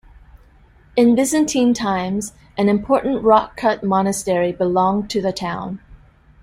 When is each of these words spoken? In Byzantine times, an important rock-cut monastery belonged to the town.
In 0.95 1.13
Byzantine 1.13 1.75
times, 1.75 2.33
an 2.57 2.69
important 2.69 3.21
rock-cut 3.23 3.83
monastery 3.83 4.51
belonged 4.51 5.11
to 5.11 5.21
the 5.21 5.31
town. 5.31 5.79